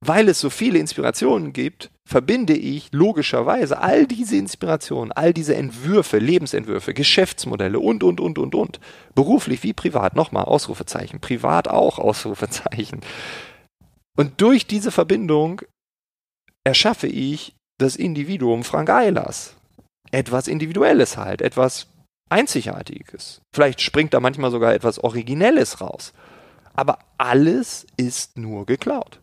weil 0.05 0.29
es 0.29 0.41
so 0.41 0.51
viele 0.51 0.81
Inspirationen 0.81 1.53
gibt, 1.53 1.91
verbinde 2.09 2.55
ich 2.55 2.89
logischerweise 2.93 3.79
all 3.79 4.07
diese 4.07 4.37
Inspirationen, 4.37 5.13
all 5.13 5.33
diese 5.33 5.55
Entwürfe, 5.55 6.19
Lebensentwürfe, 6.19 6.93
Geschäftsmodelle 6.93 7.79
und, 7.79 8.03
und, 8.03 8.21
und, 8.21 8.37
und, 8.39 8.55
und, 8.57 8.81
beruflich 9.15 9.63
wie 9.63 9.73
privat, 9.73 10.17
nochmal 10.17 10.45
Ausrufezeichen, 10.45 11.21
privat 11.21 11.69
auch 11.69 12.01
Ausrufezeichen. 12.01 13.01
Und 14.19 14.41
durch 14.41 14.67
diese 14.67 14.91
Verbindung 14.91 15.63
erschaffe 16.65 17.07
ich 17.07 17.55
das 17.79 17.95
Individuum 17.95 18.65
Frank 18.65 18.91
Eilers. 18.91 19.55
Etwas 20.11 20.49
Individuelles 20.49 21.17
halt, 21.17 21.41
etwas 21.41 21.87
Einzigartiges. 22.33 23.43
Vielleicht 23.53 23.81
springt 23.81 24.15
da 24.15 24.21
manchmal 24.21 24.51
sogar 24.51 24.75
etwas 24.75 24.99
Originelles 24.99 25.81
raus. 25.81 26.13
Aber 26.75 26.99
alles 27.19 27.87
ist 27.97 28.39
nur 28.39 28.67
geklaut. 28.67 29.21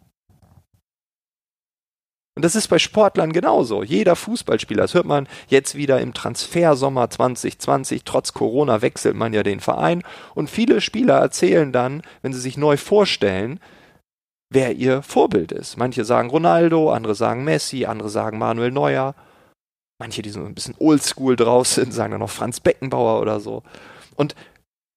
Und 2.36 2.46
das 2.46 2.56
ist 2.56 2.70
bei 2.70 2.80
Sportlern 2.80 3.34
genauso. 3.34 3.84
Jeder 3.84 4.16
Fußballspieler, 4.16 4.84
das 4.84 4.94
hört 4.94 5.06
man 5.06 5.28
jetzt 5.50 5.76
wieder 5.76 6.00
im 6.00 6.14
Transfersommer 6.14 7.10
2020, 7.10 8.04
trotz 8.06 8.32
Corona 8.32 8.82
wechselt 8.82 9.16
man 9.16 9.34
ja 9.34 9.44
den 9.44 9.60
Verein. 9.60 10.04
Und 10.36 10.50
viele 10.50 10.80
Spieler 10.80 11.16
erzählen 11.18 11.74
dann, 11.74 12.02
wenn 12.22 12.32
sie 12.32 12.40
sich 12.40 12.56
neu 12.56 12.78
vorstellen, 12.78 13.60
wer 14.50 14.74
ihr 14.76 15.02
Vorbild 15.02 15.52
ist. 15.52 15.76
Manche 15.76 16.06
sagen 16.06 16.30
Ronaldo, 16.30 16.92
andere 16.92 17.14
sagen 17.14 17.44
Messi, 17.44 17.86
andere 17.86 18.10
sagen 18.10 18.38
Manuel 18.38 18.72
Neuer. 18.72 19.16
Manche, 20.00 20.22
die 20.22 20.30
so 20.30 20.40
ein 20.40 20.56
bisschen 20.56 20.76
oldschool 20.80 21.36
draus 21.36 21.76
sind, 21.76 21.94
sagen 21.94 22.12
dann 22.12 22.22
noch 22.22 22.30
Franz 22.30 22.62
Beckenbauer 22.62 23.22
oder 23.22 23.42
so. 23.42 23.64
Und 24.16 24.34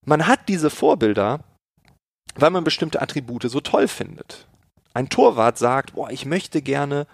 man 0.07 0.27
hat 0.29 0.49
diese 0.49 0.71
Vorbilder, 0.71 1.41
weil 2.37 2.51
man 2.51 2.65
bestimmte 2.65 3.03
Attribute 3.03 3.51
so 3.51 3.61
toll 3.61 3.89
findet. 3.89 4.47
Ein 4.95 5.09
Torwart 5.09 5.59
sagt, 5.59 5.95
boah, 5.95 6.11
ich 6.11 6.25
möchte 6.25 6.63
gerne 6.63 7.07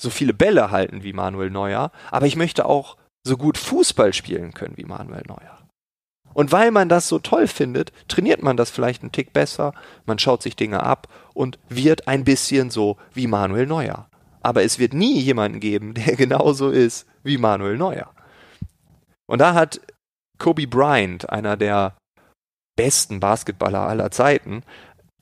so 0.00 0.08
viele 0.10 0.32
Bälle 0.32 0.70
halten 0.70 1.02
wie 1.02 1.12
Manuel 1.12 1.50
Neuer, 1.50 1.92
aber 2.10 2.26
ich 2.26 2.36
möchte 2.36 2.64
auch 2.64 2.96
so 3.26 3.36
gut 3.36 3.58
Fußball 3.58 4.14
spielen 4.14 4.54
können 4.54 4.76
wie 4.76 4.84
Manuel 4.84 5.24
Neuer. 5.26 5.58
Und 6.32 6.52
weil 6.52 6.70
man 6.70 6.88
das 6.88 7.08
so 7.08 7.18
toll 7.18 7.48
findet, 7.48 7.92
trainiert 8.06 8.42
man 8.42 8.56
das 8.56 8.70
vielleicht 8.70 9.02
einen 9.02 9.12
Tick 9.12 9.32
besser, 9.32 9.74
man 10.06 10.18
schaut 10.18 10.42
sich 10.42 10.54
Dinge 10.56 10.82
ab 10.82 11.08
und 11.34 11.58
wird 11.68 12.06
ein 12.08 12.24
bisschen 12.24 12.70
so 12.70 12.96
wie 13.12 13.26
Manuel 13.26 13.66
Neuer 13.66 14.08
aber 14.48 14.64
es 14.64 14.78
wird 14.78 14.94
nie 14.94 15.20
jemanden 15.20 15.60
geben, 15.60 15.92
der 16.06 16.16
genauso 16.16 16.70
ist 16.70 17.06
wie 17.22 17.36
Manuel 17.36 17.76
Neuer. 17.76 18.14
Und 19.26 19.40
da 19.40 19.52
hat 19.52 19.80
Kobe 20.38 20.66
Bryant, 20.66 21.28
einer 21.28 21.58
der 21.58 21.98
besten 22.76 23.20
Basketballer 23.20 23.80
aller 23.80 24.10
Zeiten, 24.10 24.62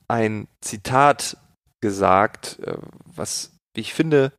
ein 0.06 0.47
Zitat 0.61 1.37
gesagt, 1.80 2.61
äh, 2.61 2.76
was 3.04 3.59
ich 3.75 3.92
finde 3.92 4.33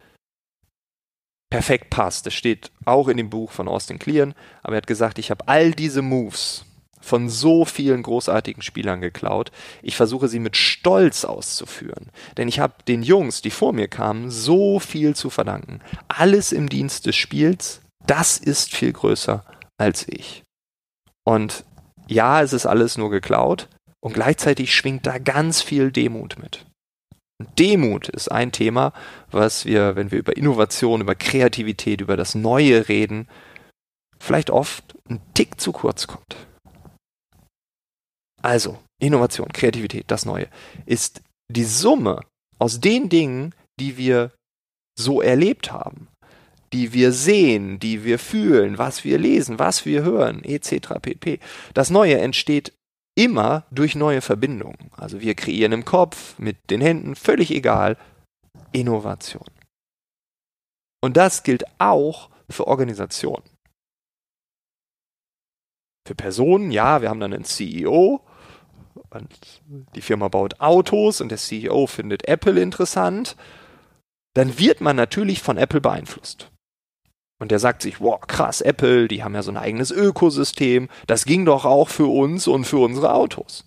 perfekt 1.51 1.89
passt. 1.89 2.25
Das 2.25 2.33
steht 2.33 2.71
auch 2.85 3.09
in 3.09 3.17
dem 3.17 3.29
Buch 3.29 3.51
von 3.51 3.67
Austin 3.67 3.99
Kleon, 3.99 4.35
aber 4.63 4.75
er 4.75 4.77
hat 4.77 4.87
gesagt, 4.87 5.19
ich 5.19 5.31
habe 5.31 5.47
all 5.49 5.71
diese 5.71 6.01
Moves 6.01 6.65
von 6.99 7.29
so 7.29 7.65
vielen 7.65 8.03
großartigen 8.03 8.61
Spielern 8.61 9.01
geklaut. 9.01 9.51
Ich 9.81 9.95
versuche 9.95 10.27
sie 10.27 10.39
mit 10.39 10.57
Stolz 10.57 11.25
auszuführen. 11.25 12.11
Denn 12.37 12.47
ich 12.47 12.59
habe 12.59 12.75
den 12.87 13.03
Jungs, 13.03 13.41
die 13.41 13.51
vor 13.51 13.73
mir 13.73 13.87
kamen, 13.87 14.29
so 14.29 14.79
viel 14.79 15.15
zu 15.15 15.29
verdanken. 15.29 15.81
Alles 16.07 16.51
im 16.51 16.69
Dienst 16.69 17.05
des 17.05 17.15
Spiels, 17.15 17.81
das 18.05 18.37
ist 18.37 18.75
viel 18.75 18.93
größer 18.93 19.43
als 19.77 20.07
ich. 20.07 20.43
Und 21.23 21.65
ja, 22.07 22.41
es 22.41 22.53
ist 22.53 22.65
alles 22.65 22.97
nur 22.97 23.09
geklaut 23.09 23.67
und 23.99 24.13
gleichzeitig 24.13 24.73
schwingt 24.73 25.05
da 25.05 25.17
ganz 25.17 25.61
viel 25.61 25.91
Demut 25.91 26.37
mit. 26.39 26.65
Demut 27.59 28.09
ist 28.09 28.31
ein 28.31 28.51
Thema, 28.51 28.93
was 29.29 29.65
wir, 29.65 29.95
wenn 29.95 30.11
wir 30.11 30.19
über 30.19 30.37
Innovation, 30.37 31.01
über 31.01 31.15
Kreativität, 31.15 32.01
über 32.01 32.17
das 32.17 32.33
Neue 32.33 32.87
reden, 32.87 33.27
vielleicht 34.19 34.49
oft 34.49 34.95
ein 35.07 35.21
Tick 35.33 35.61
zu 35.61 35.71
kurz 35.71 36.07
kommt. 36.07 36.35
Also, 38.47 38.79
Innovation, 39.01 39.49
Kreativität, 39.49 40.05
das 40.07 40.25
Neue, 40.25 40.47
ist 40.85 41.21
die 41.51 41.65
Summe 41.65 42.21
aus 42.59 42.79
den 42.79 43.09
Dingen, 43.09 43.53
die 43.77 43.97
wir 43.97 44.31
so 44.97 45.21
erlebt 45.21 45.73
haben, 45.73 46.07
die 46.71 46.93
wir 46.93 47.11
sehen, 47.11 47.77
die 47.77 48.05
wir 48.05 48.17
fühlen, 48.19 48.77
was 48.77 49.03
wir 49.03 49.17
lesen, 49.17 49.59
was 49.59 49.85
wir 49.85 50.03
hören, 50.03 50.45
etc. 50.45 50.93
pp. 51.01 51.39
Das 51.73 51.89
Neue 51.89 52.19
entsteht 52.19 52.71
immer 53.17 53.65
durch 53.69 53.95
neue 53.95 54.21
Verbindungen. 54.21 54.91
Also 54.95 55.19
wir 55.19 55.35
kreieren 55.35 55.73
im 55.73 55.83
Kopf, 55.83 56.39
mit 56.39 56.55
den 56.69 56.79
Händen, 56.79 57.17
völlig 57.17 57.51
egal, 57.51 57.97
Innovation. 58.71 59.49
Und 61.03 61.17
das 61.17 61.43
gilt 61.43 61.65
auch 61.79 62.29
für 62.49 62.65
Organisationen. 62.65 63.43
Für 66.07 66.15
Personen, 66.15 66.71
ja, 66.71 67.01
wir 67.01 67.09
haben 67.09 67.19
dann 67.19 67.33
einen 67.33 67.43
CEO 67.43 68.21
und 69.09 69.61
die 69.95 70.01
Firma 70.01 70.27
baut 70.27 70.59
Autos 70.59 71.21
und 71.21 71.29
der 71.29 71.37
CEO 71.37 71.87
findet 71.87 72.27
Apple 72.27 72.61
interessant, 72.61 73.35
dann 74.33 74.59
wird 74.59 74.81
man 74.81 74.95
natürlich 74.95 75.41
von 75.41 75.57
Apple 75.57 75.81
beeinflusst. 75.81 76.51
Und 77.39 77.51
der 77.51 77.59
sagt 77.59 77.81
sich, 77.83 78.01
wow, 78.01 78.19
krass, 78.19 78.61
Apple, 78.61 79.07
die 79.07 79.23
haben 79.23 79.35
ja 79.35 79.43
so 79.43 79.51
ein 79.51 79.57
eigenes 79.57 79.91
Ökosystem, 79.91 80.89
das 81.05 81.25
ging 81.25 81.45
doch 81.45 81.65
auch 81.65 81.89
für 81.89 82.07
uns 82.07 82.47
und 82.47 82.65
für 82.65 82.79
unsere 82.79 83.13
Autos. 83.13 83.65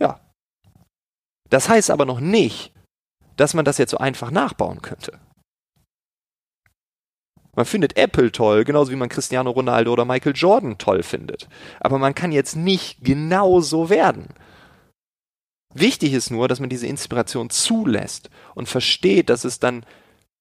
Ja. 0.00 0.20
Das 1.50 1.68
heißt 1.68 1.90
aber 1.90 2.06
noch 2.06 2.20
nicht, 2.20 2.72
dass 3.36 3.54
man 3.54 3.64
das 3.64 3.78
jetzt 3.78 3.90
so 3.90 3.98
einfach 3.98 4.30
nachbauen 4.30 4.82
könnte. 4.82 5.20
Man 7.58 7.66
findet 7.66 7.96
Apple 7.96 8.30
toll, 8.30 8.62
genauso 8.62 8.92
wie 8.92 8.96
man 8.96 9.08
Cristiano 9.08 9.50
Ronaldo 9.50 9.92
oder 9.92 10.04
Michael 10.04 10.36
Jordan 10.36 10.78
toll 10.78 11.02
findet. 11.02 11.48
Aber 11.80 11.98
man 11.98 12.14
kann 12.14 12.30
jetzt 12.30 12.54
nicht 12.54 13.02
genau 13.02 13.60
so 13.60 13.90
werden. 13.90 14.28
Wichtig 15.74 16.12
ist 16.12 16.30
nur, 16.30 16.46
dass 16.46 16.60
man 16.60 16.68
diese 16.68 16.86
Inspiration 16.86 17.50
zulässt 17.50 18.30
und 18.54 18.68
versteht, 18.68 19.28
dass 19.28 19.42
es 19.42 19.58
dann 19.58 19.84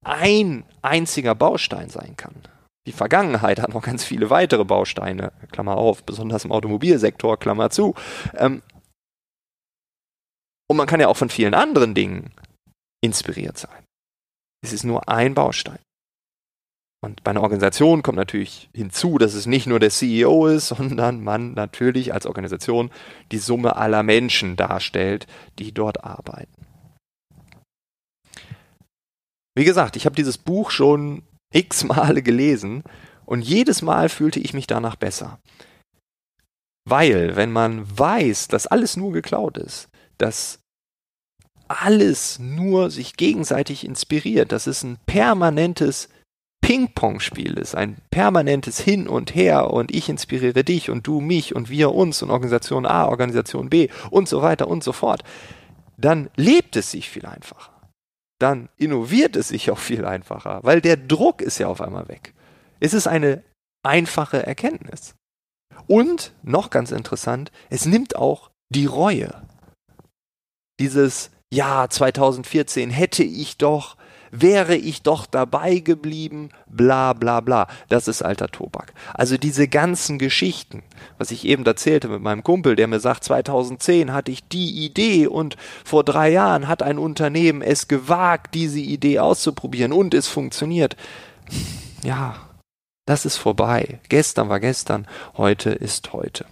ein 0.05 0.63
einziger 0.83 1.33
Baustein 1.33 1.89
sein 1.89 2.15
kann. 2.17 2.35
Die 2.85 2.91
Vergangenheit 2.91 3.59
hat 3.59 3.73
noch 3.73 3.81
ganz 3.81 4.03
viele 4.03 4.29
weitere 4.29 4.63
Bausteine, 4.63 5.31
Klammer 5.51 5.75
auf, 5.75 6.03
besonders 6.03 6.45
im 6.45 6.51
Automobilsektor, 6.51 7.37
Klammer 7.37 7.71
zu. 7.71 7.95
Ähm, 8.35 8.61
und 10.69 10.77
man 10.77 10.85
kann 10.85 10.99
ja 10.99 11.07
auch 11.07 11.17
von 11.17 11.29
vielen 11.29 11.55
anderen 11.55 11.95
Dingen 11.95 12.31
inspiriert 13.03 13.57
sein. 13.57 13.85
Es 14.63 14.71
ist 14.71 14.83
nur 14.83 15.09
ein 15.09 15.33
Baustein. 15.33 15.79
Und 17.03 17.23
bei 17.23 17.31
einer 17.31 17.43
Organisation 17.43 18.01
kommt 18.01 18.17
natürlich 18.17 18.69
hinzu, 18.73 19.17
dass 19.17 19.35
es 19.35 19.45
nicht 19.45 19.67
nur 19.67 19.79
der 19.79 19.91
CEO 19.91 20.47
ist, 20.47 20.67
sondern 20.77 21.23
man 21.23 21.53
natürlich 21.53 22.13
als 22.13 22.25
Organisation 22.25 22.91
die 23.31 23.37
Summe 23.37 23.75
aller 23.75 24.03
Menschen 24.03 24.55
darstellt, 24.55 25.27
die 25.59 25.73
dort 25.73 26.03
arbeiten. 26.03 26.65
Wie 29.55 29.65
gesagt, 29.65 29.95
ich 29.95 30.05
habe 30.05 30.15
dieses 30.15 30.37
Buch 30.37 30.69
schon 30.69 31.23
x 31.51 31.83
Male 31.83 32.21
gelesen 32.21 32.83
und 33.25 33.41
jedes 33.41 33.81
Mal 33.81 34.09
fühlte 34.09 34.39
ich 34.39 34.53
mich 34.53 34.67
danach 34.67 34.95
besser. 34.95 35.39
Weil, 36.87 37.35
wenn 37.35 37.51
man 37.51 37.85
weiß, 37.97 38.47
dass 38.47 38.67
alles 38.67 38.95
nur 38.97 39.11
geklaut 39.11 39.57
ist, 39.57 39.89
dass 40.17 40.59
alles 41.67 42.39
nur 42.39 42.89
sich 42.91 43.17
gegenseitig 43.17 43.85
inspiriert, 43.85 44.51
dass 44.51 44.67
es 44.67 44.83
ein 44.83 44.97
permanentes 45.05 46.07
Ping-Pong-Spiel 46.61 47.53
ist, 47.57 47.75
ein 47.75 47.97
permanentes 48.09 48.79
Hin 48.79 49.07
und 49.07 49.33
Her 49.35 49.71
und 49.71 49.93
ich 49.93 50.09
inspiriere 50.09 50.63
dich 50.63 50.89
und 50.89 51.07
du 51.07 51.21
mich 51.21 51.55
und 51.55 51.69
wir 51.69 51.93
uns 51.93 52.21
und 52.21 52.29
Organisation 52.29 52.85
A, 52.85 53.07
Organisation 53.07 53.69
B 53.69 53.89
und 54.09 54.27
so 54.27 54.41
weiter 54.41 54.67
und 54.67 54.83
so 54.83 54.91
fort, 54.91 55.23
dann 55.97 56.29
lebt 56.35 56.75
es 56.75 56.91
sich 56.91 57.09
viel 57.09 57.25
einfacher. 57.25 57.71
Dann 58.39 58.69
innoviert 58.77 59.35
es 59.35 59.47
sich 59.47 59.71
auch 59.71 59.79
viel 59.79 60.05
einfacher, 60.05 60.59
weil 60.63 60.81
der 60.81 60.97
Druck 60.97 61.41
ist 61.41 61.57
ja 61.57 61.67
auf 61.67 61.81
einmal 61.81 62.07
weg. 62.07 62.33
Es 62.79 62.93
ist 62.93 63.07
eine 63.07 63.43
einfache 63.83 64.45
Erkenntnis. 64.45 65.15
Und, 65.87 66.33
noch 66.43 66.69
ganz 66.69 66.91
interessant, 66.91 67.51
es 67.69 67.85
nimmt 67.85 68.15
auch 68.15 68.51
die 68.69 68.85
Reue. 68.85 69.41
Dieses, 70.79 71.31
ja, 71.51 71.89
2014 71.89 72.89
hätte 72.89 73.23
ich 73.23 73.57
doch, 73.57 73.95
wäre 74.41 74.75
ich 74.75 75.01
doch 75.01 75.25
dabei 75.25 75.79
geblieben, 75.79 76.49
bla 76.67 77.13
bla 77.13 77.41
bla. 77.41 77.67
Das 77.89 78.07
ist 78.07 78.21
alter 78.21 78.47
Tobak. 78.47 78.93
Also 79.13 79.37
diese 79.37 79.67
ganzen 79.67 80.19
Geschichten, 80.19 80.83
was 81.17 81.31
ich 81.31 81.45
eben 81.45 81.65
erzählte 81.65 82.07
mit 82.07 82.21
meinem 82.21 82.43
Kumpel, 82.43 82.75
der 82.75 82.87
mir 82.87 82.99
sagt, 82.99 83.23
2010 83.23 84.13
hatte 84.13 84.31
ich 84.31 84.47
die 84.47 84.85
Idee 84.85 85.27
und 85.27 85.57
vor 85.83 86.03
drei 86.03 86.29
Jahren 86.29 86.67
hat 86.67 86.83
ein 86.83 86.97
Unternehmen 86.97 87.61
es 87.61 87.87
gewagt, 87.87 88.55
diese 88.55 88.79
Idee 88.79 89.19
auszuprobieren 89.19 89.91
und 89.91 90.13
es 90.13 90.27
funktioniert. 90.27 90.95
Ja, 92.03 92.35
das 93.05 93.25
ist 93.25 93.37
vorbei. 93.37 93.99
Gestern 94.09 94.49
war 94.49 94.59
gestern, 94.59 95.07
heute 95.37 95.69
ist 95.69 96.13
heute. 96.13 96.45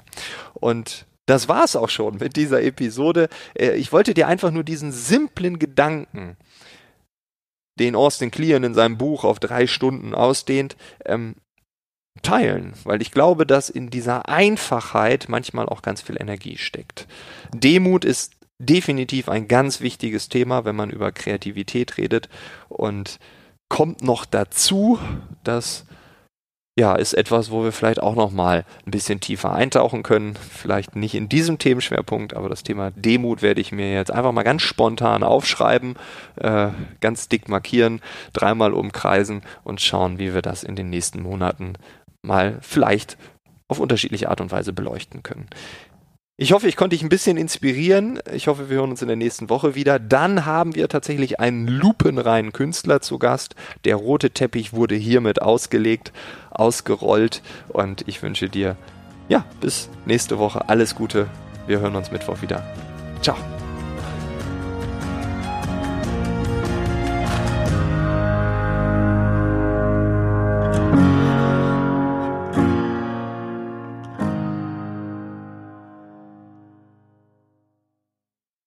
Und 0.53 1.05
das 1.25 1.49
war's 1.49 1.75
auch 1.75 1.89
schon 1.89 2.17
mit 2.17 2.35
dieser 2.35 2.61
Episode. 2.61 3.29
Äh, 3.55 3.71
ich 3.75 3.91
wollte 3.91 4.13
dir 4.13 4.27
einfach 4.27 4.51
nur 4.51 4.63
diesen 4.63 4.91
simplen 4.91 5.59
Gedanken, 5.59 6.37
den 7.79 7.95
Austin 7.95 8.31
Kleon 8.31 8.63
in 8.63 8.73
seinem 8.73 8.97
Buch 8.97 9.23
auf 9.23 9.39
drei 9.39 9.67
Stunden 9.67 10.13
ausdehnt, 10.13 10.75
ähm, 11.05 11.35
teilen, 12.21 12.73
weil 12.83 13.01
ich 13.01 13.11
glaube, 13.11 13.45
dass 13.45 13.69
in 13.69 13.89
dieser 13.89 14.29
Einfachheit 14.29 15.25
manchmal 15.27 15.67
auch 15.67 15.81
ganz 15.81 16.01
viel 16.01 16.19
Energie 16.19 16.57
steckt. 16.57 17.07
Demut 17.53 18.05
ist 18.05 18.33
definitiv 18.57 19.27
ein 19.27 19.47
ganz 19.47 19.81
wichtiges 19.81 20.29
Thema, 20.29 20.63
wenn 20.63 20.75
man 20.75 20.89
über 20.89 21.11
Kreativität 21.11 21.97
redet 21.97 22.29
und 22.69 23.19
kommt 23.67 24.01
noch 24.01 24.25
dazu, 24.25 24.97
dass 25.43 25.85
ja, 26.77 26.95
ist 26.95 27.13
etwas, 27.13 27.51
wo 27.51 27.63
wir 27.63 27.71
vielleicht 27.71 28.01
auch 28.01 28.15
noch 28.15 28.31
mal 28.31 28.65
ein 28.85 28.91
bisschen 28.91 29.21
tiefer 29.21 29.53
eintauchen 29.53 30.03
können. 30.03 30.35
Vielleicht 30.35 30.97
nicht 30.97 31.15
in 31.15 31.29
diesem 31.29 31.57
Themenschwerpunkt, 31.57 32.33
aber 32.35 32.49
das 32.49 32.63
Thema 32.63 32.91
Demut 32.91 33.41
werde 33.41 33.61
ich 33.61 33.71
mir 33.71 33.93
jetzt 33.93 34.11
einfach 34.11 34.33
mal 34.33 34.43
ganz 34.43 34.61
spontan 34.61 35.23
aufschreiben, 35.23 35.95
äh, 36.35 36.69
ganz 36.99 37.29
dick 37.29 37.47
markieren, 37.47 38.01
dreimal 38.33 38.73
umkreisen 38.73 39.41
und 39.63 39.79
schauen, 39.79 40.19
wie 40.19 40.33
wir 40.33 40.41
das 40.41 40.63
in 40.63 40.75
den 40.75 40.89
nächsten 40.89 41.21
Monaten 41.21 41.73
mal 42.21 42.57
vielleicht 42.61 43.17
auf 43.69 43.79
unterschiedliche 43.79 44.29
Art 44.29 44.41
und 44.41 44.51
Weise 44.51 44.73
beleuchten 44.73 45.23
können. 45.23 45.47
Ich 46.37 46.51
hoffe, 46.51 46.67
ich 46.67 46.75
konnte 46.75 46.97
dich 46.97 47.03
ein 47.03 47.07
bisschen 47.07 47.37
inspirieren. 47.37 48.19
Ich 48.33 48.47
hoffe, 48.47 48.69
wir 48.69 48.75
hören 48.77 48.91
uns 48.91 49.01
in 49.01 49.07
der 49.07 49.15
nächsten 49.15 49.49
Woche 49.49 49.73
wieder. 49.73 49.99
Dann 49.99 50.45
haben 50.45 50.75
wir 50.75 50.89
tatsächlich 50.89 51.39
einen 51.39 51.65
lupenreinen 51.65 52.51
Künstler 52.51 52.99
zu 52.99 53.19
Gast. 53.19 53.55
Der 53.85 53.95
rote 53.95 54.31
Teppich 54.31 54.73
wurde 54.73 54.95
hiermit 54.95 55.41
ausgelegt, 55.41 56.11
ausgerollt 56.51 57.41
und 57.69 58.05
ich 58.09 58.21
wünsche 58.21 58.49
dir, 58.49 58.75
ja, 59.29 59.45
bis 59.61 59.89
nächste 60.05 60.37
Woche 60.37 60.67
alles 60.67 60.95
Gute. 60.95 61.27
Wir 61.67 61.79
hören 61.79 61.95
uns 61.95 62.11
Mittwoch 62.11 62.41
wieder. 62.41 62.65
Ciao. 63.21 63.37